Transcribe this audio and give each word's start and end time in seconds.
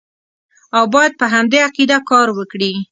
او 0.77 0.83
باید 0.93 1.13
په 1.19 1.25
همدې 1.33 1.57
عقیده 1.67 1.97
کار 2.09 2.27
وکړي. 2.37 2.71